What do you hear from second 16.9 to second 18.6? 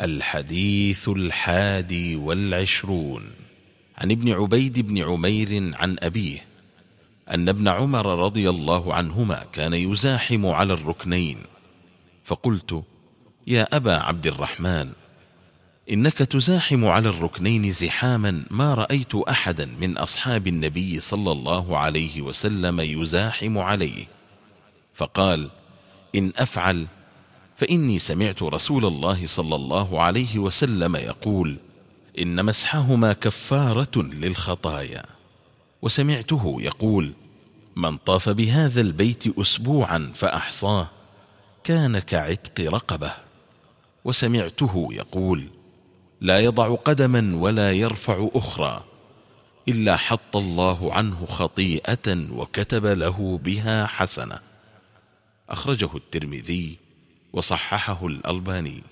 الركنين زحاما